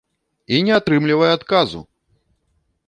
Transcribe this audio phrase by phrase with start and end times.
[0.55, 1.79] І не атрымлівае адказу!